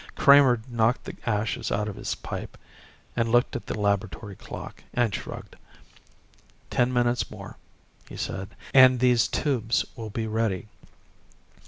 Kramer 0.15 0.59
knocked 0.67 1.03
the 1.03 1.15
ashes 1.27 1.71
out 1.71 1.87
of 1.87 1.95
his 1.95 2.15
pipe, 2.15 2.57
looked 3.15 3.55
at 3.55 3.67
the 3.67 3.79
laboratory 3.79 4.35
clock 4.35 4.83
and 4.95 5.13
shrugged. 5.13 5.57
"Ten 6.71 6.91
minutes 6.91 7.29
more," 7.29 7.55
he 8.09 8.17
said, 8.17 8.49
"and 8.73 8.99
these 8.99 9.27
tubes 9.27 9.85
will 9.95 10.09
be 10.09 10.25
ready. 10.25 10.69